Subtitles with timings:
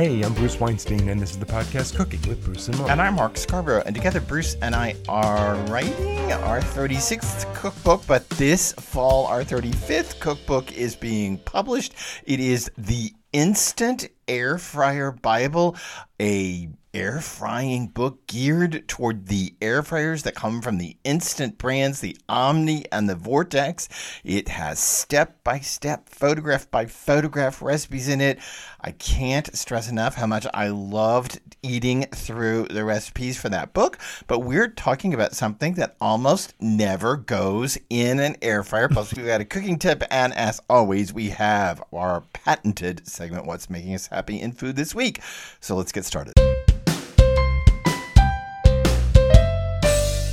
[0.00, 2.90] Hey, I'm Bruce Weinstein, and this is the podcast Cooking with Bruce and Mark.
[2.90, 8.26] And I'm Mark Scarborough, and together Bruce and I are writing our 36th cookbook, but
[8.30, 11.92] this fall, our 35th cookbook is being published.
[12.24, 15.76] It is the Instant Air Fryer Bible,
[16.18, 22.00] a air frying book geared toward the air fryers that come from the instant brands,
[22.00, 23.88] the Omni and the Vortex.
[24.24, 28.38] It has step by step, photograph by photograph recipes in it.
[28.80, 33.98] I can't stress enough how much I loved eating through the recipes for that book,
[34.26, 38.88] but we're talking about something that almost never goes in an air fryer.
[38.88, 43.68] Plus, we've got a cooking tip, and as always, we have our patented segment, What's
[43.70, 45.20] Making Us Happy in Food This Week.
[45.60, 46.34] So let's get started.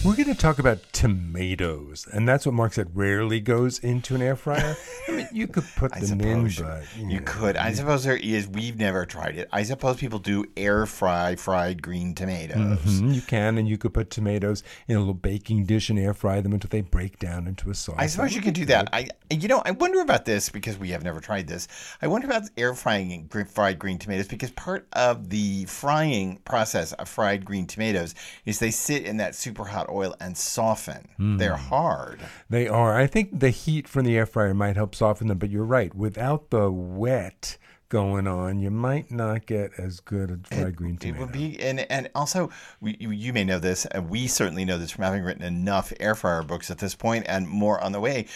[0.08, 4.22] We're going to talk about tomatoes, and that's what Mark said rarely goes into an
[4.22, 4.78] air fryer.
[5.10, 7.58] I mean, you could put I them in, but you know, could.
[7.58, 8.48] I suppose there is.
[8.48, 9.50] We've never tried it.
[9.52, 12.80] I suppose people do air fry fried green tomatoes.
[12.86, 16.14] Mhm, you can, and you could put tomatoes in a little baking dish and air
[16.14, 17.96] fry them until they break down into a sauce.
[17.98, 18.88] I suppose you can do that.
[18.94, 21.68] I, you know, I wonder about this because we have never tried this.
[22.02, 27.10] I wonder about air frying fried green tomatoes because part of the frying process of
[27.10, 31.08] fried green tomatoes is they sit in that super hot oil and soften.
[31.18, 31.38] Hmm.
[31.38, 32.20] They're hard.
[32.50, 32.96] They are.
[32.98, 35.94] I think the heat from the air fryer might help soften them, but you're right.
[35.94, 37.58] Without the wet
[37.90, 41.22] going on, you might not get as good a fried green It tomato.
[41.22, 42.50] would be, and and also
[42.82, 45.94] we, you you may know this, and we certainly know this from having written enough
[46.00, 48.28] air fryer books at this point, and more on the way.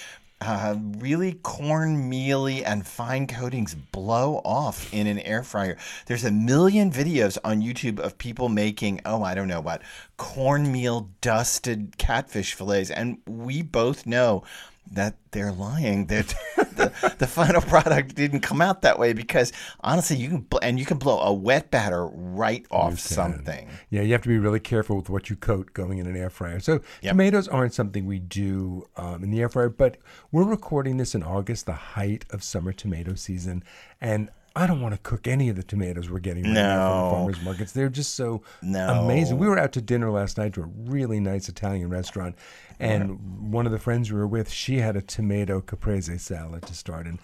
[0.44, 5.78] Uh, really cornmealy and fine coatings blow off in an air fryer.
[6.08, 9.84] There's a million videos on YouTube of people making, oh, I don't know what,
[10.18, 12.90] cornmeal dusted catfish fillets.
[12.90, 14.44] And we both know
[14.92, 16.08] that they're lying.
[16.08, 20.58] That the, the final product didn't come out that way because honestly, you can, bl-
[20.62, 23.70] and you can blow a wet batter right off something.
[23.90, 26.30] Yeah, you have to be really careful with what you coat going in an air
[26.30, 26.60] fryer.
[26.60, 27.12] So Yep.
[27.14, 29.98] tomatoes aren't something we do um, in the air fryer, but
[30.32, 33.64] we're recording this in August, the height of summer tomato season,
[34.02, 37.04] and I don't want to cook any of the tomatoes we're getting right now from
[37.04, 37.72] the farmers markets.
[37.72, 39.02] They're just so No.
[39.06, 39.38] amazing.
[39.38, 42.36] We were out to dinner last night to a really nice Italian restaurant,
[42.82, 46.74] and one of the friends we were with, she had a tomato caprese salad to
[46.74, 47.20] start, and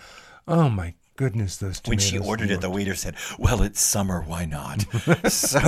[0.47, 2.12] oh my goodness, those tomatoes.
[2.12, 4.22] When she ordered it, the waiter said, "Well, it's summer.
[4.22, 4.85] Why not?"
[5.31, 5.59] so,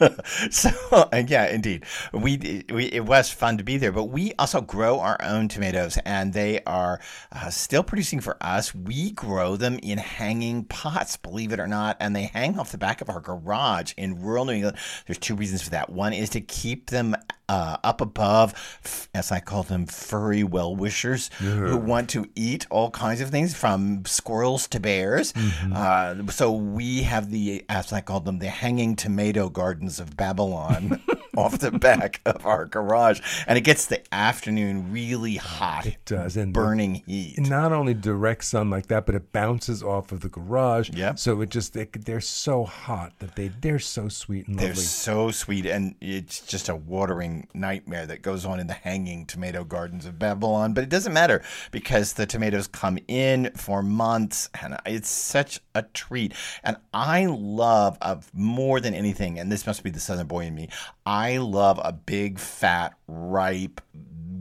[0.50, 3.92] so and yeah, indeed, we, we it was fun to be there.
[3.92, 8.74] But we also grow our own tomatoes, and they are uh, still producing for us.
[8.74, 12.78] We grow them in hanging pots, believe it or not, and they hang off the
[12.78, 14.78] back of our garage in rural New England.
[15.06, 15.90] There's two reasons for that.
[15.90, 17.14] One is to keep them
[17.48, 18.52] uh, up above,
[18.84, 23.30] f- as I call them, furry well wishers who want to eat all kinds of
[23.30, 25.32] things from squirrels to bears.
[25.72, 31.00] Uh, so we have the, as I call them, the hanging tomato gardens of Babylon
[31.42, 33.20] off the back of our garage.
[33.46, 37.38] And it gets the afternoon really hot, It does, and the- burning heat.
[37.38, 40.90] not only direct sun like that, but it bounces off of the garage.
[40.90, 41.18] Yep.
[41.18, 44.82] So it just they, they're so hot that they they're so sweet and They're lovely.
[44.82, 49.64] so sweet, and it's just a watering nightmare that goes on in the hanging tomato
[49.64, 50.72] gardens of Babylon.
[50.74, 55.82] But it doesn't matter because the tomatoes come in for months, and it's such a
[55.82, 56.32] treat.
[56.64, 60.54] And I love, of more than anything, and this must be the Southern boy in
[60.54, 60.68] me.
[61.04, 63.80] I love a big, fat, ripe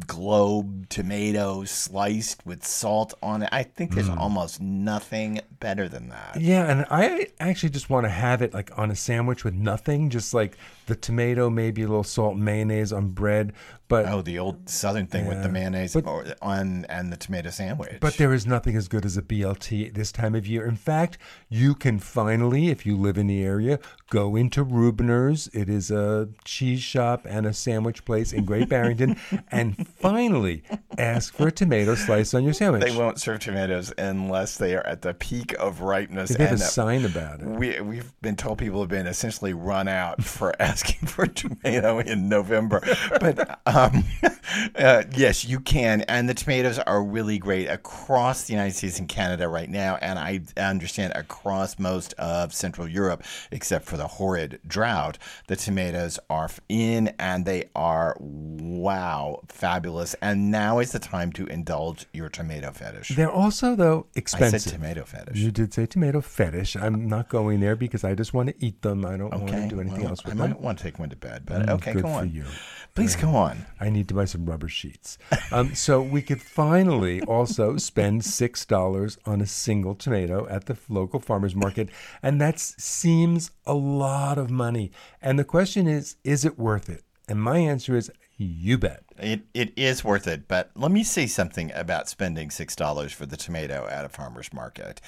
[0.08, 3.50] globe tomato sliced with salt on it.
[3.52, 4.18] I think there's mm.
[4.18, 6.40] almost nothing better than that.
[6.40, 10.10] Yeah, and I actually just want to have it like on a sandwich with nothing,
[10.10, 13.54] just like the tomato, maybe a little salt, mayonnaise on bread.
[13.88, 17.98] But Oh, the old Southern thing with the mayonnaise But- on and the tomato sandwich.
[18.02, 20.66] But there is nothing as good as a BLT this time of year.
[20.66, 21.18] In fact,
[21.50, 23.80] you can finally, if you live in the area,
[24.10, 25.48] go into Rubiner's.
[25.54, 29.18] It is a cheese shop and a sandwich place in Great Barrington,
[29.52, 30.64] and finally
[30.98, 32.84] ask for a tomato slice on your sandwich.
[32.84, 36.30] they won't serve tomatoes unless they are at the peak of ripeness.
[36.30, 37.46] They have a and sign about it.
[37.48, 42.00] we we've been told people have been essentially run out for asking for a tomato
[42.00, 42.82] in November,
[43.20, 43.75] but um,
[44.76, 46.02] uh, yes, you can.
[46.04, 50.18] And the tomatoes are really great across the United States and Canada right now, and
[50.18, 55.18] I understand across most of Central Europe, except for the horrid drought.
[55.48, 60.14] The tomatoes are in, and they are wow, fabulous.
[60.22, 63.10] And now is the time to indulge your tomato fetish.
[63.10, 64.56] They're also though expensive.
[64.56, 65.38] I said tomato fetish.
[65.38, 66.76] You did say tomato fetish.
[66.78, 69.06] I'm not going there because I just want to eat them.
[69.06, 70.42] I don't want to do anything well, else with them.
[70.42, 72.32] I might want to take one to bed, but Mm, okay, go on.
[72.32, 72.46] you.
[72.94, 73.65] Please go on.
[73.80, 75.18] I need to buy some rubber sheets.
[75.52, 81.20] Um, so we could finally also spend $6 on a single tomato at the local
[81.20, 81.90] farmer's market.
[82.24, 84.92] And that seems a lot of money.
[85.22, 87.04] And the question is, is it worth it?
[87.28, 89.04] And my answer is, you bet.
[89.18, 93.38] It, it is worth it, but let me say something about spending $6 for the
[93.38, 95.00] tomato at a farmer's market.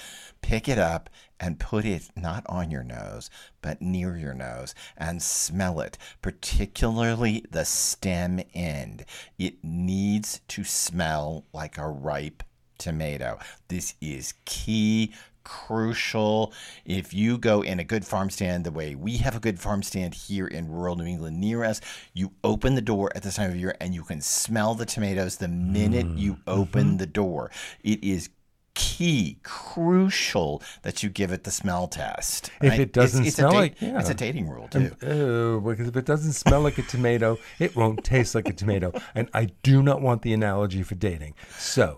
[0.41, 1.09] Pick it up
[1.39, 3.29] and put it not on your nose,
[3.62, 9.03] but near your nose and smell it, particularly the stem end.
[9.38, 12.44] It needs to smell like a ripe
[12.77, 13.39] tomato.
[13.68, 15.13] This is key
[15.48, 16.52] crucial.
[16.86, 19.82] If you go in a good farm stand the way we have a good farm
[19.82, 21.80] stand here in rural New England near us,
[22.14, 25.38] you open the door at this time of year and you can smell the tomatoes
[25.38, 26.18] the minute mm.
[26.18, 26.98] you open mm-hmm.
[26.98, 27.50] the door.
[27.82, 28.30] It is
[28.74, 32.52] key, crucial that you give it the smell test.
[32.62, 32.80] If right?
[32.82, 34.00] it doesn't it's, it's smell da- like, yeah.
[34.00, 34.92] it's a dating rule too.
[35.02, 38.92] And, because if it doesn't smell like a tomato, it won't taste like a tomato.
[39.16, 41.36] And I do not want the analogy for dating.
[41.58, 41.96] So.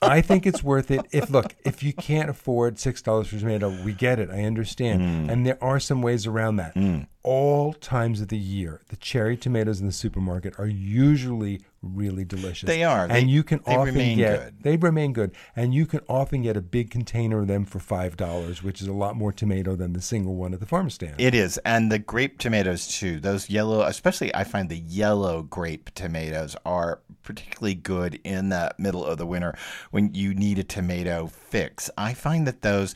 [0.00, 1.00] I think it's worth it.
[1.12, 4.30] If look, if you can't afford six dollars for tomato, we get it.
[4.30, 5.32] I understand, mm.
[5.32, 6.74] and there are some ways around that.
[6.74, 7.06] Mm.
[7.22, 12.66] All times of the year, the cherry tomatoes in the supermarket are usually really delicious.
[12.66, 14.62] They are, and they, you can often get good.
[14.62, 18.16] they remain good, and you can often get a big container of them for five
[18.16, 21.14] dollars, which is a lot more tomato than the single one at the farm stand.
[21.18, 23.20] It is, and the grape tomatoes too.
[23.20, 29.04] Those yellow, especially I find the yellow grape tomatoes are particularly good in the middle
[29.04, 29.54] of the winter
[29.90, 31.90] when you need a tomato fix.
[31.96, 32.94] I find that those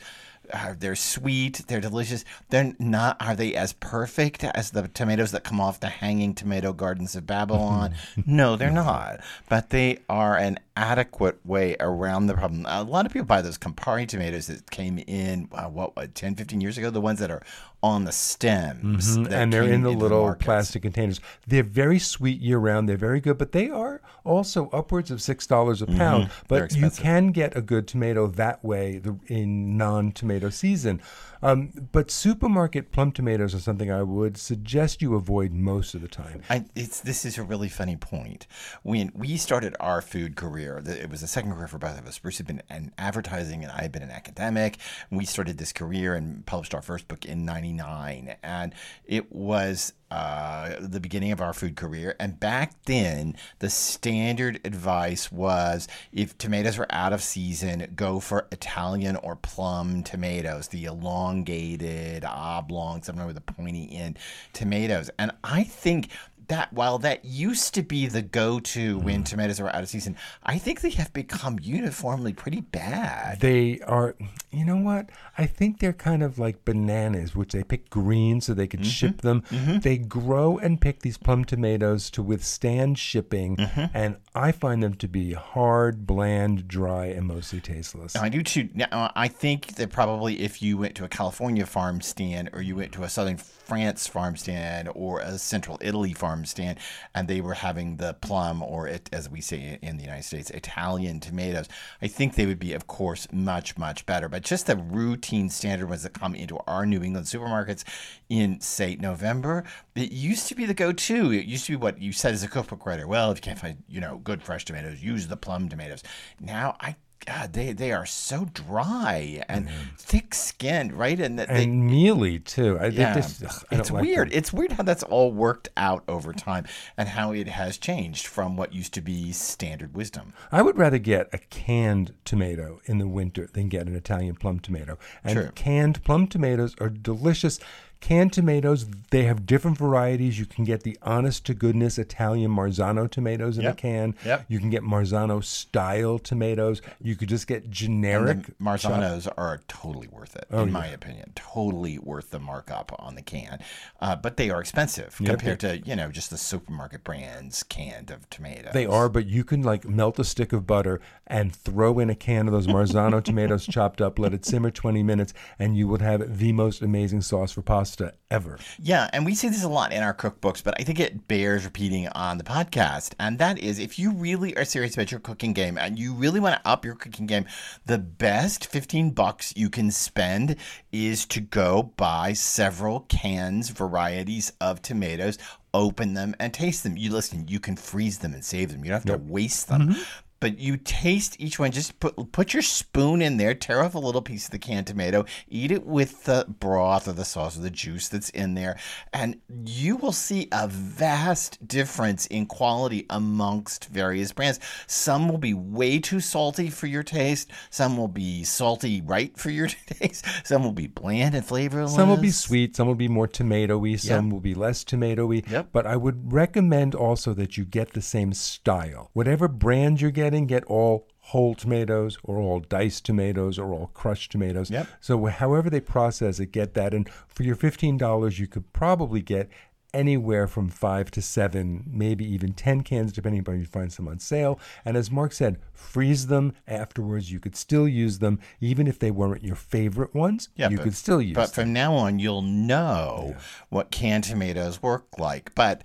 [0.53, 2.23] uh, they're sweet, they're delicious.
[2.49, 3.17] They're not.
[3.19, 7.25] Are they as perfect as the tomatoes that come off the hanging tomato gardens of
[7.25, 7.95] Babylon?
[8.25, 9.19] no, they're not.
[9.49, 12.65] But they are an adequate way around the problem.
[12.67, 16.35] A lot of people buy those Campari tomatoes that came in uh, what, what 10,
[16.35, 16.91] 15 years ago.
[16.91, 17.43] The ones that are
[17.83, 19.33] on the stems, mm-hmm.
[19.33, 21.19] and they're in the little the plastic containers.
[21.45, 22.87] They're very sweet year round.
[22.87, 26.29] They're very good, but they are also upwards of six dollars a pound.
[26.29, 26.45] Mm-hmm.
[26.47, 31.01] But you can get a good tomato that way in non-tomato season.
[31.43, 36.07] Um, but supermarket plum tomatoes are something I would suggest you avoid most of the
[36.07, 36.41] time.
[36.49, 38.47] I, this is a really funny point.
[38.83, 42.17] When we started our food career, it was a second career for both of us.
[42.17, 44.77] Bruce had been in advertising, and I had been an academic.
[45.11, 48.73] We started this career and published our first book in '99, and
[49.05, 52.15] it was uh, the beginning of our food career.
[52.19, 58.47] And back then, the standard advice was if tomatoes were out of season, go for
[58.51, 60.85] Italian or plum tomatoes, the
[61.33, 64.19] elongated, oblong, something with a pointy end
[64.53, 65.09] tomatoes.
[65.17, 66.09] And I think
[66.47, 69.03] that while that used to be the go-to mm.
[69.03, 73.39] when tomatoes are out of season, I think they have become uniformly pretty bad.
[73.39, 74.15] They are.
[74.51, 75.09] You know what?
[75.37, 78.89] I think they're kind of like bananas, which they pick green so they could mm-hmm.
[78.89, 79.41] ship them.
[79.49, 79.79] Mm-hmm.
[79.79, 83.85] They grow and pick these plum tomatoes to withstand shipping, mm-hmm.
[83.93, 88.15] and I find them to be hard, bland, dry, and mostly tasteless.
[88.15, 88.69] I do too.
[88.73, 92.75] Now, I think that probably if you went to a California farm stand or you
[92.75, 96.79] went to a southern France farm stand or a central Italy farm stand,
[97.15, 100.49] and they were having the plum, or it, as we say in the United States,
[100.51, 101.67] Italian tomatoes,
[102.01, 104.27] I think they would be, of course, much, much better.
[104.27, 107.83] But just the routine standard ones that come into our New England supermarkets
[108.29, 109.63] in, say, November,
[109.95, 111.31] it used to be the go to.
[111.31, 113.07] It used to be what you said as a cookbook writer.
[113.07, 116.03] Well, if you can't find, you know, good fresh tomatoes, use the plum tomatoes.
[116.39, 116.95] Now, I
[117.25, 119.95] God, they they are so dry and mm-hmm.
[119.97, 121.19] thick skinned, right?
[121.19, 122.77] And they, and mealy too.
[122.79, 124.29] I, yeah, just, ugh, it's like weird.
[124.29, 124.37] Them.
[124.37, 126.65] It's weird how that's all worked out over time
[126.97, 130.33] and how it has changed from what used to be standard wisdom.
[130.51, 134.59] I would rather get a canned tomato in the winter than get an Italian plum
[134.59, 134.97] tomato.
[135.23, 137.59] And canned plum tomatoes are delicious
[138.03, 140.37] Canned tomatoes, they have different varieties.
[140.37, 143.75] You can get the honest to goodness Italian Marzano tomatoes in yep.
[143.75, 144.15] a can.
[144.25, 144.43] Yep.
[144.49, 146.81] You can get Marzano style tomatoes.
[147.01, 148.39] You could just get generic.
[148.59, 150.73] Marzanos are totally worth it, oh, in yeah.
[150.73, 151.31] my opinion.
[151.35, 153.59] Totally worth the markup on the can.
[154.01, 155.39] Uh, but they are expensive yep.
[155.39, 158.73] compared to, you know, just the supermarket brands canned of tomatoes.
[158.73, 162.15] They are, but you can like melt a stick of butter and throw in a
[162.15, 166.01] can of those Marzano tomatoes chopped up, let it simmer 20 minutes, and you would
[166.01, 168.57] have the most amazing sauce for pasta pasta ever.
[168.81, 171.65] Yeah, and we say this a lot in our cookbooks, but I think it bears
[171.65, 173.13] repeating on the podcast.
[173.19, 176.39] And that is if you really are serious about your cooking game and you really
[176.39, 177.45] want to up your cooking game,
[177.85, 180.55] the best 15 bucks you can spend
[180.91, 185.37] is to go buy several cans, varieties of tomatoes,
[185.73, 186.97] open them and taste them.
[186.97, 188.83] You listen, you can freeze them and save them.
[188.83, 189.31] You don't have to yep.
[189.31, 189.89] waste them.
[189.89, 190.01] Mm-hmm
[190.43, 191.71] but you taste each one.
[191.71, 194.87] Just put put your spoon in there, tear off a little piece of the canned
[194.87, 198.77] tomato, eat it with the broth or the sauce or the juice that's in there,
[199.13, 204.59] and you will see a vast difference in quality amongst various brands.
[204.85, 207.49] Some will be way too salty for your taste.
[207.69, 210.25] Some will be salty right for your taste.
[210.43, 211.95] Some will be bland and flavorless.
[211.95, 215.49] Some will be sweet, some will be more tomatoey, some will be less tomatoey.
[215.49, 215.69] Yep.
[215.71, 219.09] But I would recommend also that you get the same style.
[219.13, 224.31] Whatever brand you're getting, get all whole tomatoes or all diced tomatoes or all crushed
[224.31, 224.69] tomatoes.
[224.69, 224.87] Yep.
[224.99, 226.93] So however they process it, get that.
[226.93, 229.49] And for your $15, you could probably get
[229.93, 234.07] anywhere from five to seven, maybe even 10 cans, depending upon if you find some
[234.07, 234.59] on sale.
[234.83, 237.31] And as Mark said, freeze them afterwards.
[237.31, 240.49] You could still use them, even if they weren't your favorite ones.
[240.55, 241.65] Yeah, you but- could still use But them.
[241.65, 243.35] from now on, you'll know
[243.69, 245.53] what canned tomatoes work like.
[245.53, 245.83] But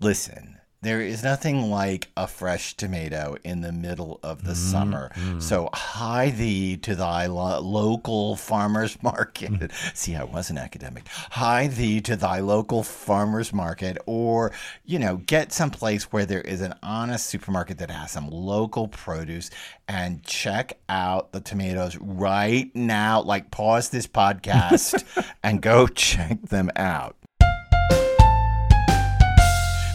[0.00, 4.70] listen, there is nothing like a fresh tomato in the middle of the mm-hmm.
[4.70, 5.10] summer.
[5.14, 5.42] Mm.
[5.42, 9.50] So hie thee to thy lo- local farmer's market.
[9.50, 9.96] Mm.
[9.96, 11.08] See, I was an academic.
[11.08, 14.52] Hie thee to thy local farmer's market, or
[14.84, 19.50] you know, get someplace where there is an honest supermarket that has some local produce,
[19.88, 23.20] and check out the tomatoes right now.
[23.22, 25.02] Like, pause this podcast
[25.42, 27.16] and go check them out.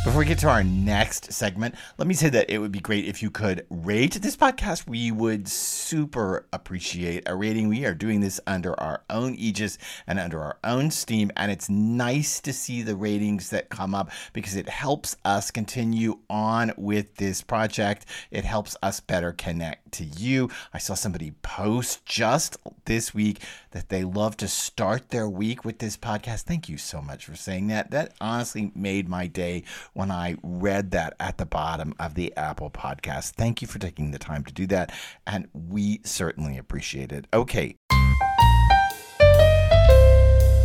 [0.04, 3.06] Before we get to our next segment, let me say that it would be great
[3.06, 4.86] if you could rate this podcast.
[4.86, 7.70] We would super appreciate a rating.
[7.70, 11.70] We are doing this under our own aegis and under our own steam, and it's
[11.70, 17.16] nice to see the ratings that come up because it helps us continue on with
[17.16, 18.06] this project.
[18.30, 20.50] It helps us better connect to you.
[20.74, 23.40] I saw somebody post just this week
[23.72, 26.42] that they love to start their week with this podcast.
[26.42, 27.92] Thank you so much for saying that.
[27.92, 32.70] That honestly made my day when I read that at the bottom of the Apple
[32.70, 33.32] podcast.
[33.32, 34.92] Thank you for taking the time to do that.
[35.28, 37.28] And we certainly appreciate it.
[37.34, 37.76] Okay.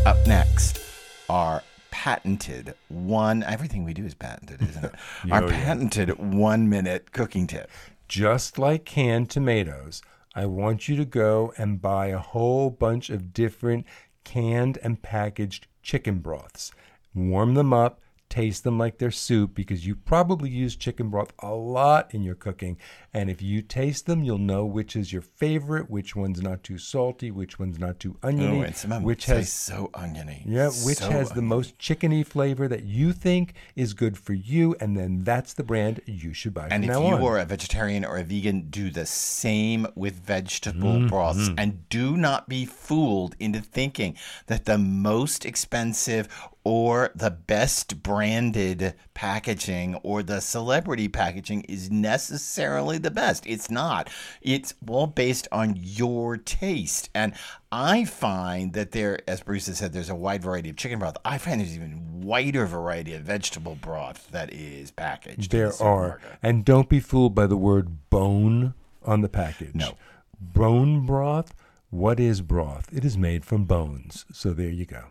[0.06, 0.80] Up next,
[1.28, 4.94] our patented one, everything we do is patented, isn't it?
[5.30, 5.64] our Oh, yeah.
[5.64, 7.70] patented one minute cooking tip.
[8.08, 10.00] just like canned tomatoes,
[10.34, 13.84] I want you to go and buy a whole bunch of different
[14.24, 16.70] canned and packaged chicken broths.
[17.14, 21.50] Warm them up, taste them like they're soup because you probably use chicken broth a
[21.54, 22.76] lot in your cooking.
[23.14, 26.76] And if you taste them, you'll know which is your favorite, which one's not too
[26.78, 30.42] salty, which one's not too oniony, Oh, and some of them which has so oniony.
[30.46, 34.76] yeah, which So has the most chickeny flavor that you think is good for you,
[34.80, 37.22] and then that's the brand you should buy And if now you on.
[37.22, 41.06] are a vegetarian or a vegan, do the same with vegetable Mm-hmm.
[41.06, 41.50] broths.
[41.56, 44.16] And do not be fooled into thinking
[44.46, 46.28] that the most expensive
[46.68, 53.46] or the best branded packaging or the celebrity packaging is necessarily the best.
[53.46, 54.10] It's not.
[54.42, 57.08] It's all based on your taste.
[57.14, 57.32] And
[57.72, 61.16] I find that there, as Bruce has said, there's a wide variety of chicken broth.
[61.24, 65.50] I find there's even wider variety of vegetable broth that is packaged.
[65.50, 66.20] There the are.
[66.42, 68.74] And don't be fooled by the word bone
[69.06, 69.74] on the package.
[69.74, 69.96] No.
[70.38, 71.54] Bone broth,
[71.88, 72.90] what is broth?
[72.92, 74.26] It is made from bones.
[74.34, 75.04] So there you go.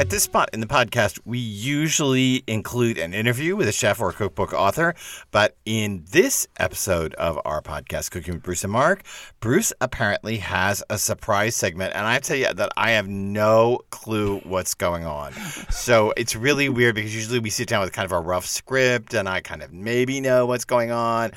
[0.00, 4.10] At this spot in the podcast, we usually include an interview with a chef or
[4.10, 4.94] cookbook author.
[5.30, 9.04] But in this episode of our podcast, Cooking with Bruce and Mark,
[9.40, 11.94] Bruce apparently has a surprise segment.
[11.94, 15.34] And I tell you that I have no clue what's going on.
[15.70, 19.12] So it's really weird because usually we sit down with kind of a rough script
[19.14, 21.32] and I kind of maybe know what's going on.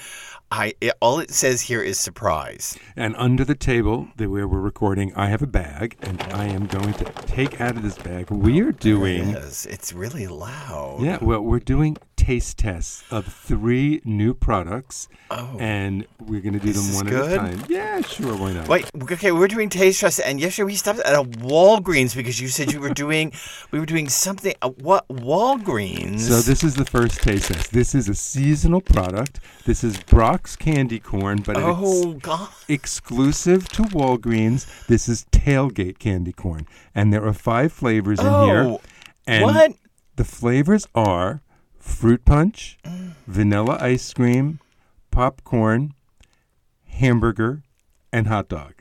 [0.52, 2.78] I it, all it says here is surprise.
[2.96, 6.68] And under the table that where we're recording, I have a bag, and I am
[6.68, 8.30] going to take out of this bag.
[8.30, 9.30] We are doing.
[9.30, 11.02] Yes, it's really loud.
[11.02, 15.58] Yeah, well, we're doing taste tests of three new products, Oh.
[15.60, 17.32] and we're going to do them one good?
[17.34, 17.66] at a time.
[17.68, 18.68] Yeah, sure, why not?
[18.68, 22.48] Wait, okay, we're doing taste tests, and yesterday we stopped at a Walgreens because you
[22.48, 23.32] said you were doing,
[23.72, 24.54] we were doing something.
[24.62, 26.22] Uh, what Walgreens?
[26.22, 27.72] So this is the first taste test.
[27.72, 29.40] This is a seasonal product.
[29.66, 29.98] This is
[30.39, 32.50] Candy corn, but it's Oh God!
[32.68, 34.86] exclusive to Walgreens.
[34.88, 38.77] This is tailgate candy corn, and there are five flavors in Oh, here.
[39.25, 39.74] And what?
[40.18, 41.42] The flavors are
[41.80, 42.77] fruit punch,
[43.27, 44.60] vanilla ice cream,
[45.12, 45.94] popcorn,
[46.88, 47.63] hamburger,
[48.12, 48.74] and hot dog.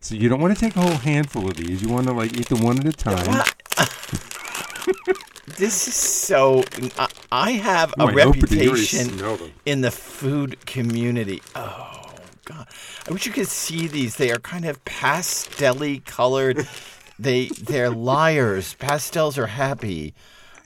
[0.00, 1.82] So you don't want to take a whole handful of these.
[1.82, 3.44] You want to like eat them one at a time.
[5.46, 6.62] This is so.
[6.98, 11.42] I, I have a Oh, I opened it, you already reputation in the food community.
[11.56, 12.12] Oh
[12.44, 12.68] God!
[13.08, 14.16] I wish you could see these.
[14.16, 16.68] They are kind of pastelly colored.
[17.18, 18.74] they they're liars.
[18.74, 20.14] Pastels are happy.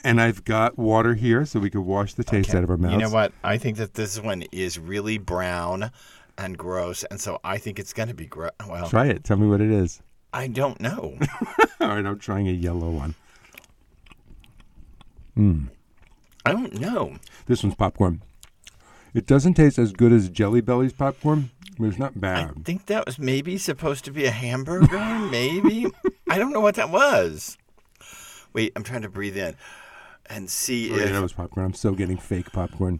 [0.03, 2.93] And I've got water here so we could wash the taste out of our mouths.
[2.93, 3.33] You know what?
[3.43, 5.91] I think that this one is really brown
[6.37, 8.51] and gross, and so I think it's going to be gross.
[8.69, 9.23] Well, Try it.
[9.23, 10.01] Tell me what it is.
[10.31, 11.17] I don't know.
[11.81, 13.15] All right, I'm trying a yellow one.
[15.37, 17.15] I don't know.
[17.45, 18.21] This one's popcorn.
[19.13, 22.51] It doesn't taste as good as Jelly Belly's popcorn, but it's not bad.
[22.57, 24.97] I think that was maybe supposed to be a hamburger.
[25.31, 25.87] maybe
[26.29, 27.57] I don't know what that was.
[28.53, 29.55] Wait, I'm trying to breathe in
[30.29, 31.65] and see Oh, yeah, if that was popcorn.
[31.65, 32.99] I'm still getting fake popcorn.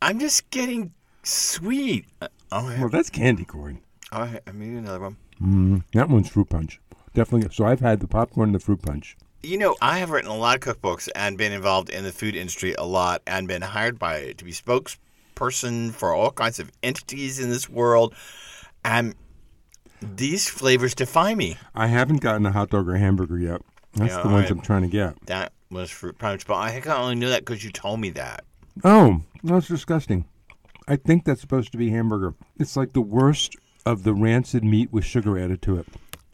[0.00, 0.92] I'm just getting
[1.22, 2.06] sweet.
[2.22, 3.80] Uh, Oh, Well, that's candy corn.
[4.10, 5.16] oh, I need another one.
[5.40, 6.80] Mm, that one's fruit punch.
[7.12, 7.50] Definitely.
[7.54, 9.16] So I've had the popcorn and the fruit punch.
[9.42, 12.34] You know, I have written a lot of cookbooks and been involved in the food
[12.34, 17.38] industry a lot and been hired by to be spokesperson for all kinds of entities
[17.38, 18.14] in this world.
[18.84, 19.14] And
[20.02, 21.56] these flavors defy me.
[21.74, 23.62] I haven't gotten a hot dog or hamburger yet.
[23.94, 24.50] That's Yeah, the ones right.
[24.50, 25.14] I'm trying to get.
[25.26, 28.10] That was fruit punch, but I think I only knew that because you told me
[28.10, 28.44] that.
[28.82, 30.24] Oh, that's disgusting.
[30.88, 32.34] I think that's supposed to be hamburger.
[32.58, 35.86] It's like the worst of the rancid meat with sugar added to it.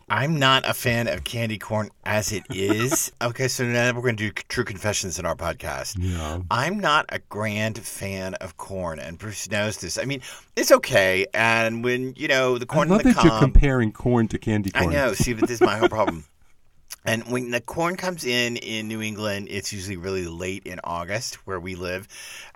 [0.08, 3.10] I'm not a fan of candy corn as it is.
[3.22, 5.96] okay, so now we're going to do true confessions in our podcast.
[5.98, 6.40] Yeah.
[6.50, 9.98] I'm not a grand fan of corn, and Bruce knows this.
[9.98, 10.20] I mean,
[10.56, 13.92] it's okay, and when you know the corn I love in the that you're comparing
[13.92, 14.90] corn to candy corn.
[14.90, 15.12] I know.
[15.14, 16.24] See, but this is my whole problem.
[17.06, 21.34] And when the corn comes in in New England, it's usually really late in August
[21.46, 22.08] where we live,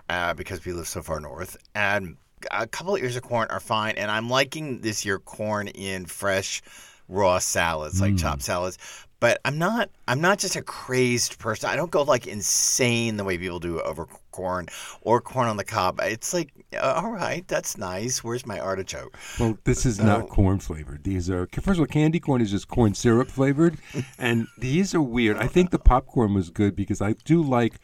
[0.09, 1.55] uh, because we live so far north.
[1.75, 2.17] And
[2.51, 6.05] a couple of ears of corn are fine, and I'm liking this year corn in
[6.05, 6.61] fresh,
[7.09, 8.77] raw salads like chopped salads.
[9.21, 9.89] But I'm not.
[10.07, 11.69] I'm not just a crazed person.
[11.69, 14.67] I don't go like insane the way people do over corn
[15.01, 15.99] or corn on the cob.
[16.01, 18.23] It's like, uh, all right, that's nice.
[18.23, 19.17] Where's my artichoke?
[19.37, 20.19] Well, this is No.
[20.19, 21.03] not corn flavored.
[21.03, 23.77] These are first of all, candy corn is just corn syrup flavored,
[24.17, 25.35] and these are weird.
[25.35, 27.81] I think the popcorn was good because I do like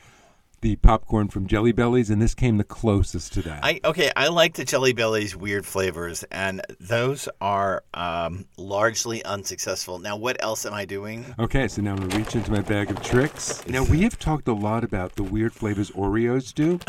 [0.66, 3.64] the popcorn from Jelly Bellies, and this came the closest to that.
[3.64, 4.12] I okay.
[4.16, 10.00] I like the Jelly Bellies weird flavors, and those are um, largely unsuccessful.
[10.00, 11.36] Now, what else am I doing?
[11.38, 13.64] Okay, so now I'm gonna reach into my bag of tricks.
[13.68, 16.80] Now we have talked a lot about the weird flavors Oreos do.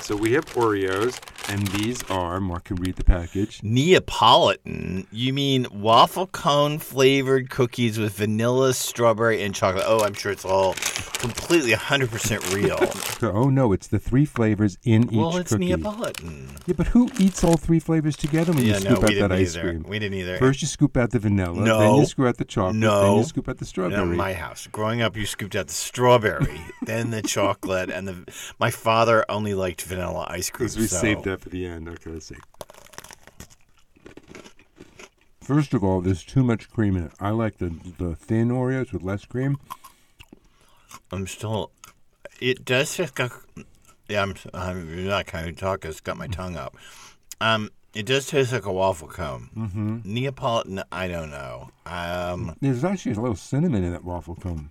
[0.00, 3.60] So we have Oreos, and these are Mark can read the package.
[3.62, 5.06] Neapolitan?
[5.12, 9.84] You mean waffle cone flavored cookies with vanilla, strawberry, and chocolate?
[9.86, 10.74] Oh, I'm sure it's all
[11.18, 12.78] completely 100% real.
[13.18, 15.64] So, oh no, it's the three flavors in each well, it's cookie.
[15.66, 16.50] Neapolitan.
[16.66, 19.32] Yeah, but who eats all three flavors together when Yeah, you scoop we out that
[19.36, 19.70] ice either.
[19.70, 19.82] cream?
[19.88, 20.38] We didn't either.
[20.38, 21.78] First you scoop out the vanilla, No.
[21.80, 23.02] then you scoop out the chocolate, No.
[23.02, 24.16] then you scoop out the No, strawberry.
[24.16, 24.68] my house.
[24.70, 28.32] Growing up, you scooped out the strawberry, then the chocolate, and the.
[28.60, 30.68] My father only liked vanilla ice cream.
[30.68, 31.88] Because we so- saved that for the end.
[31.88, 32.36] Okay, let's see.
[35.40, 37.12] First of all, there's too much cream in it.
[37.20, 39.58] I like the the thin Oreos with less cream.
[41.10, 41.70] I'm still.
[42.40, 43.32] It does taste like.
[44.08, 44.34] Yeah, I'm.
[44.52, 45.84] I'm not kind of talk.
[45.84, 46.76] It's got my tongue up.
[47.40, 49.48] Um, it does taste like a waffle cone.
[49.56, 49.98] Mm-hmm.
[50.04, 51.70] Neapolitan, I don't know.
[51.86, 54.70] Um, There's actually a little cinnamon in that waffle cone.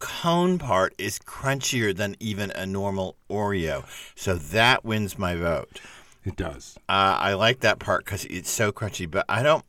[0.00, 3.84] Cone part is crunchier than even a normal Oreo,
[4.16, 5.80] so that wins my vote.
[6.24, 6.76] It does.
[6.88, 9.64] Uh, I like that part because it's so crunchy, but I don't.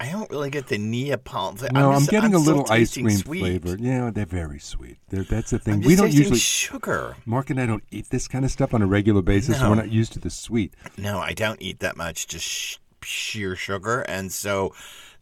[0.00, 1.68] I don't really get the Neapolitan.
[1.74, 3.38] No, I'm, just- getting a little ice cream sweet.
[3.38, 3.76] flavor.
[3.78, 4.96] Yeah, they're very sweet.
[5.10, 5.74] They're, that's the thing.
[5.74, 6.40] I'm we don't usually.
[6.40, 7.14] sugar.
[7.24, 9.58] Mark and I don't eat this kind of stuff on a regular basis.
[9.58, 9.70] so No.
[9.70, 10.74] We're not used to the sweet.
[10.98, 14.74] No, I don't eat that much, just sh- sheer sugar, and so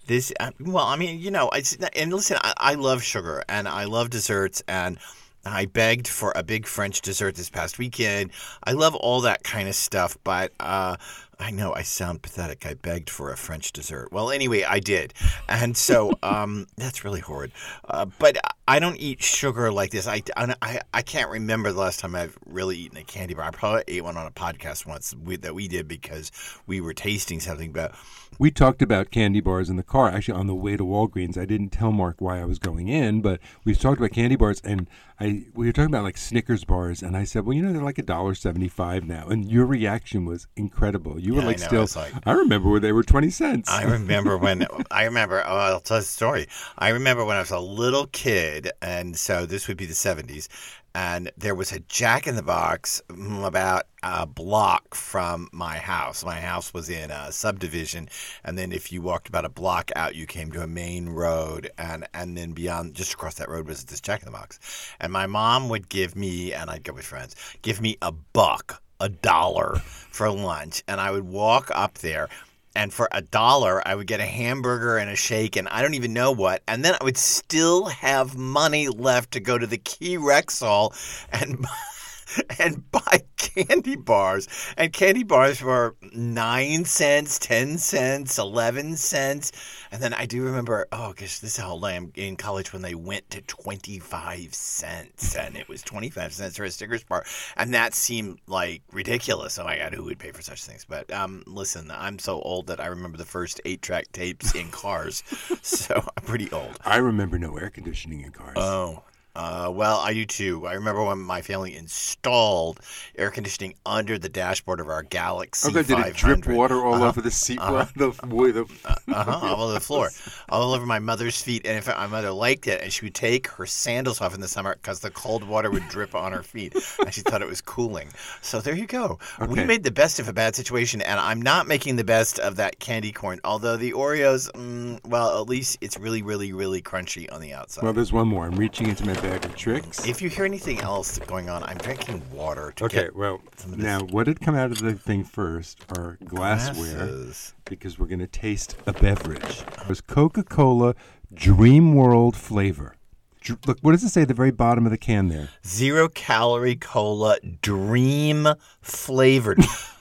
[0.06, 0.32] this.
[0.40, 3.84] uh, Well, I mean, you know, it's and listen, I, I love sugar and I
[3.84, 4.98] love desserts, and
[5.44, 8.30] I begged for a big French dessert this past weekend.
[8.64, 10.96] I love all that kind of stuff, but uh,
[11.38, 12.66] I know I sound pathetic.
[12.66, 14.12] I begged for a French dessert.
[14.12, 15.14] Well, anyway, I did,
[15.48, 17.52] and so um, that's really horrid.
[17.88, 18.36] Uh, but
[18.70, 20.06] I don't eat sugar like this.
[20.06, 23.46] I, I, I can't remember the last time I've really eaten a candy bar.
[23.46, 26.30] I probably ate one on a podcast once we, that we did because
[26.68, 27.72] we were tasting something.
[27.72, 27.96] But
[28.38, 30.08] We talked about candy bars in the car.
[30.08, 33.22] Actually, on the way to Walgreens, I didn't tell Mark why I was going in,
[33.22, 34.86] but we talked about candy bars, and
[35.18, 37.82] I we were talking about like Snickers bars, and I said, well, you know, they're
[37.82, 41.18] like a dollar seventy-five now, and your reaction was incredible.
[41.20, 43.30] You were Yeah, I like, know, still, it's like- I remember when they were twenty
[43.30, 43.68] cents.
[43.68, 45.42] I remember when I remember.
[45.44, 46.46] Oh, I'll tell the story.
[46.78, 50.48] I remember when I was a little kid, and so this would be the seventies,
[50.94, 56.24] and there was a Jack in the Box mm, about a block from my house.
[56.24, 58.08] My house was in a subdivision,
[58.44, 61.70] and then if you walked about a block out, you came to a main road,
[61.78, 64.58] and and then beyond, just across that road was this Jack in the Box,
[65.00, 68.82] and my mom would give me, and I'd go with friends, give me a buck,
[69.00, 69.76] a dollar
[70.10, 72.28] for lunch, and I would walk up there
[72.74, 75.94] and for a dollar, I would get a hamburger and a shake, and I don't
[75.94, 76.62] even know what.
[76.68, 80.94] And then I would still have money left to go to the Key Rexall
[81.32, 81.66] and
[82.58, 84.48] and buy candy bars.
[84.76, 89.52] And candy bars were nine cents, ten cents, eleven cents.
[89.90, 92.72] And then I do remember, oh gosh, this is how old I am in college
[92.72, 96.70] when they went to twenty five cents, and it was twenty five cents for a
[96.70, 97.24] Snickers bar,
[97.56, 99.58] and that seemed like ridiculous.
[99.58, 100.84] Oh my god, who would pay for such things?
[100.88, 104.70] But um, listen, I'm so old that I remember the first eight track tapes in
[104.70, 105.22] cars,
[105.62, 106.78] so I'm pretty old.
[106.84, 108.56] I remember no air conditioning in cars.
[108.56, 109.02] Oh.
[109.40, 110.66] Uh, well, I do too.
[110.66, 112.78] I remember when my family installed
[113.16, 115.70] air conditioning under the dashboard of our Galaxie.
[115.70, 118.66] okay, did it drip water all over the seat, the, the,
[119.08, 120.10] uh-huh, all over the floor,
[120.50, 121.64] all over my mother's feet.
[121.64, 124.42] And in fact, my mother liked it, and she would take her sandals off in
[124.42, 127.48] the summer because the cold water would drip on her feet, and she thought it
[127.48, 128.10] was cooling.
[128.42, 129.18] So there you go.
[129.40, 129.50] Okay.
[129.50, 132.56] We made the best of a bad situation, and I'm not making the best of
[132.56, 133.40] that candy corn.
[133.44, 137.84] Although the Oreos, mm, well, at least it's really, really, really crunchy on the outside.
[137.84, 138.44] Well, there's one more.
[138.44, 140.06] I'm reaching into my bag of tricks.
[140.06, 143.78] If you hear anything else going on, I'm drinking water to Okay, well, some of
[143.78, 147.54] this now what did come out of the thing first are glassware glasses.
[147.64, 149.62] because we're going to taste a beverage.
[149.80, 150.94] It was Coca Cola
[151.32, 152.96] Dream World flavor.
[153.42, 155.48] Dr- Look, what does it say at the very bottom of the can there?
[155.66, 158.46] Zero calorie cola, dream
[158.82, 159.58] flavored.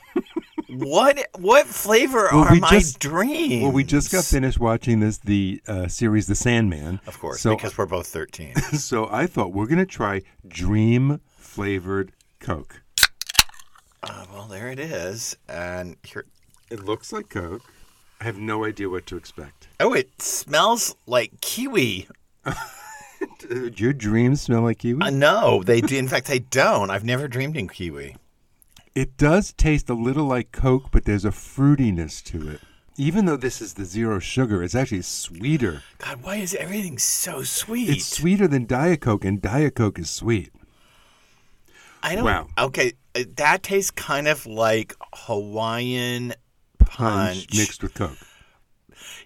[0.70, 3.64] what what flavor Well, are my just- dreams?
[3.64, 7.00] Well, we just got finished watching this the uh, series The Sandman.
[7.08, 8.56] Of course, So, because we're both 13.
[8.74, 12.82] so I thought we're going to try Dream flavored Coke.
[14.04, 15.36] uh, well, there it is.
[15.48, 16.26] And here.
[16.70, 17.64] It looks like Coke.
[18.22, 19.68] I have no idea what to expect.
[19.80, 22.08] Oh, it smells like kiwi.
[23.40, 25.02] Do your dreams smell like kiwi?
[25.02, 25.98] Uh, no, they do.
[25.98, 26.90] In fact, they don't.
[26.90, 28.16] I've never dreamed in kiwi.
[28.96, 32.62] It does taste a little like Coke, but there's a fruitiness to it.
[32.98, 35.84] Even though this is the zero sugar, it's actually sweeter.
[36.00, 37.90] God, why is everything so sweet?
[37.90, 40.52] It's sweeter than Diet Coke, and Diet Coke is sweet.
[42.04, 42.26] I don't.
[42.26, 42.48] Wow.
[42.58, 46.34] Okay, uh, that tastes kind of like Hawaiian
[46.80, 47.58] Punch, punch.
[47.58, 48.18] mixed with Coke.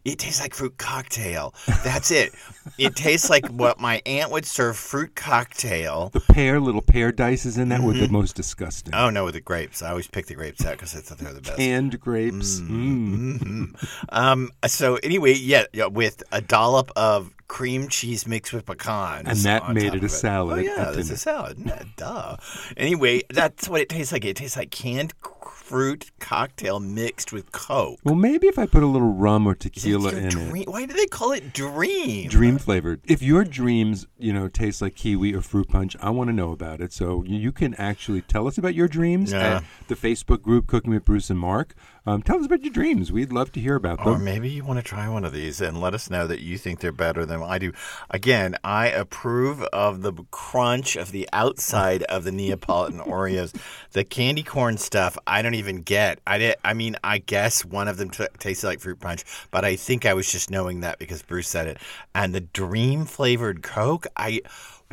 [0.05, 1.53] It tastes like fruit cocktail.
[1.83, 2.33] That's it.
[2.77, 6.09] it tastes like what my aunt would serve fruit cocktail.
[6.09, 8.01] The pear, little pear dices in that were Mm-hmm.
[8.01, 8.93] the most disgusting.
[8.93, 9.81] Oh no, with the grapes.
[9.81, 11.57] I always pick the grapes out because I thought they were the best.
[11.57, 12.59] Canned grapes.
[12.59, 13.75] Mm.
[14.09, 14.49] Um.
[14.67, 19.71] So anyway, yeah, yeah, with a dollop of cream cheese mixed with pecans, And that
[19.75, 21.69] made it a of salad Oh yeah, it's a salad.
[21.97, 22.35] Duh.
[22.75, 24.25] Anyway, that's what it tastes like.
[24.25, 25.13] It tastes like canned
[25.45, 27.99] fruit cocktail mixed with Coke.
[28.03, 30.67] Well, maybe if I put a little rum or tequila in it.
[30.67, 32.27] Why do they call it dream?
[32.27, 33.01] Dream flavored.
[33.05, 36.51] If your dreams, you know, taste like kiwi or fruit punch, I want to know
[36.51, 36.91] about it.
[36.91, 39.57] So you- you can actually tell us about your dreams Yeah.
[39.57, 41.75] at the Facebook group Cooking with Bruce and Mark.
[42.05, 43.13] Um, tell us about your dreams.
[43.13, 44.07] We'd love to hear about them.
[44.15, 46.57] Or maybe you want to try one of these and let us know that you
[46.57, 47.71] think they're better than I do.
[48.09, 53.55] Again, I approve of the crunch of the outside of the Neapolitan Oreos.
[53.91, 56.19] The candy corn stuff, I don't even get.
[56.27, 59.63] I did, I mean, I guess one of them t- tasted like fruit punch, but
[59.63, 61.77] I think I was just knowing that because Bruce said it.
[62.13, 64.41] And the dream flavored Coke, I.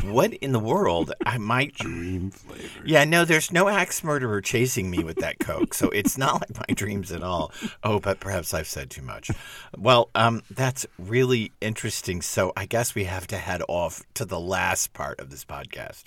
[0.05, 1.13] What in the world?
[1.25, 1.75] I might.
[1.75, 2.89] Dream flavored.
[2.89, 6.69] Yeah, no, there's no axe murderer chasing me with that Coke, so it's not like
[6.69, 7.53] my dreams at all.
[7.83, 9.31] Oh, but perhaps I've said too much.
[9.77, 12.23] Well, um, that's really interesting.
[12.23, 16.05] So I guess we have to head off to the last part of this podcast.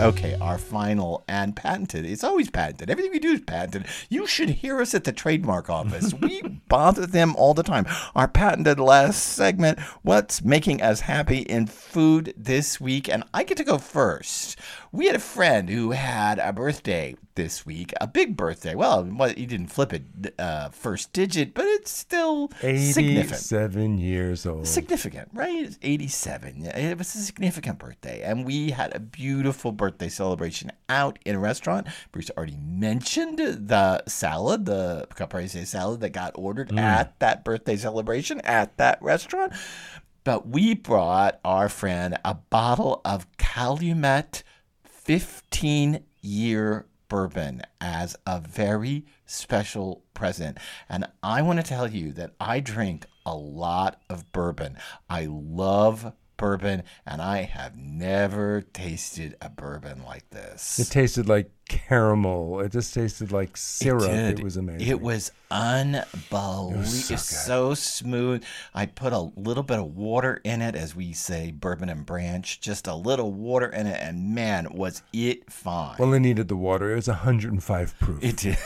[0.00, 2.06] Okay, our final and patented.
[2.06, 2.88] It's always patented.
[2.88, 3.84] Everything we do is patented.
[4.08, 6.14] You should hear us at the trademark office.
[6.22, 7.86] we bother them all the time.
[8.14, 13.10] Our patented last segment, What's Making Us Happy in Food This Week?
[13.10, 14.58] And I get to go first.
[14.92, 18.74] We had a friend who had a birthday this week, a big birthday.
[18.74, 23.30] Well, he didn't flip it uh, first digit, but it's still significant.
[23.30, 24.66] 87 years old.
[24.66, 25.76] Significant, right?
[25.80, 26.66] 87.
[26.66, 28.22] It was a significant birthday.
[28.22, 31.86] And we had a beautiful birthday celebration out in a restaurant.
[32.10, 38.40] Bruce already mentioned the salad, the caprese salad that got ordered at that birthday celebration
[38.40, 39.52] at that restaurant.
[40.24, 44.42] But we brought our friend a bottle of Calumet
[45.04, 50.58] 15 year bourbon as a very special present.
[50.88, 54.76] And I want to tell you that I drink a lot of bourbon.
[55.08, 60.78] I love bourbon, and I have never tasted a bourbon like this.
[60.78, 62.60] It tasted like caramel.
[62.60, 64.10] It just tasted like syrup.
[64.10, 64.42] It, did.
[64.42, 64.88] was amazing.
[64.88, 66.82] It was unbelievable.
[66.84, 67.36] so it's good.
[67.36, 68.42] so smooth.
[68.74, 72.60] I put a little bit of water in it, as we say, bourbon and branch,
[72.62, 75.96] just a little water in it, and man, was it fine.
[75.98, 76.90] well, it needed the water.
[76.92, 78.24] It was 105 proof.
[78.24, 78.56] it did.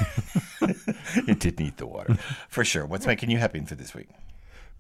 [1.29, 2.17] it did need the water,
[2.49, 2.87] for sure.
[2.87, 4.09] What's making you happy for this week?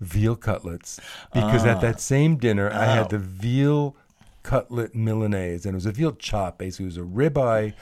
[0.00, 1.00] Veal cutlets
[1.32, 1.98] because at that ah.
[1.98, 3.08] same dinner I had oh.
[3.08, 3.96] the veal
[4.44, 6.58] cutlet Milanese and it was a veal chop.
[6.58, 7.74] Basically, it was a ribeye,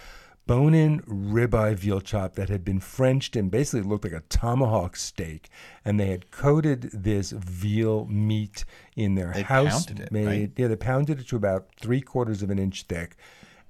[0.47, 5.51] bone-in ribeye veal chop that had been Frenched and basically looked like a tomahawk steak.
[5.85, 8.65] And they had coated this veal meat
[8.97, 10.27] in their They house pounded it, made.
[10.27, 10.53] right?
[10.57, 13.17] Yeah, they pounded it to about three quarters of an inch thick,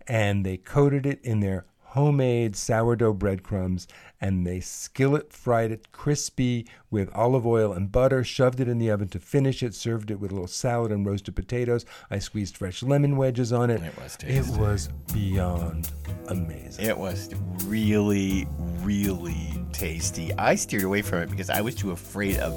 [0.07, 3.87] and they coated it in their homemade sourdough breadcrumbs
[4.23, 8.89] and they skillet fried it crispy with olive oil and butter, shoved it in the
[8.89, 11.85] oven to finish it, served it with a little salad and roasted potatoes.
[12.09, 13.83] I squeezed fresh lemon wedges on it.
[13.83, 14.53] It was tasty.
[14.53, 15.91] It was beyond
[16.29, 16.87] amazing.
[16.87, 18.47] It was really,
[18.81, 20.33] really tasty.
[20.35, 22.55] I steered away from it because I was too afraid of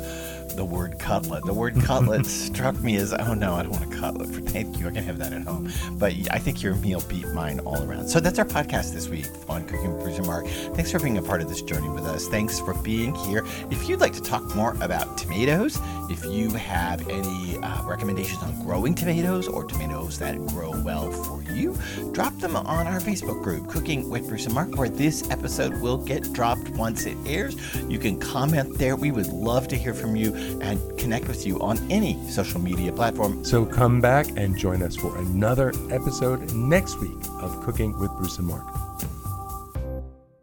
[0.56, 1.43] the word cutlet.
[1.45, 4.30] The word cutlet struck me as, oh no, I don't want a cutlet.
[4.30, 5.71] For thank you, I can have that at home.
[5.93, 8.08] But I think your meal beat mine all around.
[8.08, 10.47] So that's our podcast this week on Cooking with Bruce and Mark.
[10.47, 12.27] Thanks for being a part of this journey with us.
[12.27, 13.45] Thanks for being here.
[13.71, 18.61] If you'd like to talk more about tomatoes, if you have any uh, recommendations on
[18.63, 21.77] growing tomatoes or tomatoes that grow well for you,
[22.11, 25.97] drop them on our Facebook group, Cooking with Bruce and Mark, where this episode will
[25.97, 27.55] get dropped once it airs.
[27.87, 28.97] You can comment there.
[28.97, 32.91] We would love to hear from you and connect with you on any social media
[32.91, 33.45] platform.
[33.45, 38.37] So come back and join us for another episode next week of Cooking with Bruce
[38.39, 38.74] and Mark.